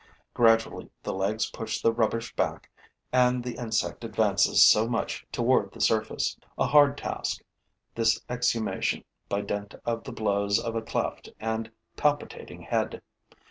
Gradually 0.33 0.89
the 1.03 1.13
legs 1.13 1.51
push 1.51 1.79
the 1.79 1.91
rubbish 1.93 2.35
back 2.35 2.71
and 3.13 3.43
the 3.43 3.55
insect 3.55 4.03
advances 4.03 4.65
so 4.65 4.87
much 4.89 5.27
toward 5.31 5.71
the 5.73 5.79
surface. 5.79 6.35
A 6.57 6.65
hard 6.65 6.97
task, 6.97 7.41
this 7.93 8.19
exhumation 8.27 9.03
by 9.29 9.41
dint 9.41 9.75
of 9.85 10.03
the 10.03 10.11
blows 10.11 10.57
of 10.57 10.75
a 10.75 10.81
cleft 10.81 11.29
and 11.39 11.69
palpitating 11.97 12.63
head. 12.63 13.03